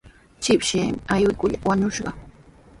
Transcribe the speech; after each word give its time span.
Shipshimi 0.43 0.99
awkilluu 1.13 1.63
wañushqa. 1.67 2.09